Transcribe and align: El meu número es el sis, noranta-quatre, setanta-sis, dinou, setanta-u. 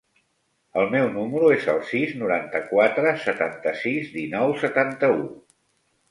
El 0.83 0.87
meu 0.93 1.03
número 1.17 1.49
es 1.55 1.67
el 1.73 1.81
sis, 1.89 2.15
noranta-quatre, 2.21 3.11
setanta-sis, 3.25 4.07
dinou, 4.15 4.55
setanta-u. 4.63 5.21